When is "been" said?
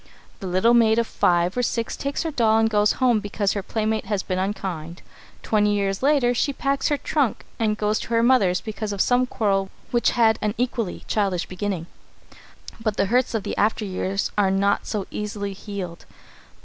4.27-4.39